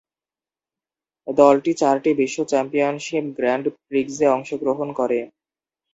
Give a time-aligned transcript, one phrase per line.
[1.27, 5.19] দলটি চারটি বিশ্ব চ্যাম্পিয়নশীপ গ্র্যান্ড প্রিক্সে অংশগ্রহণ করে।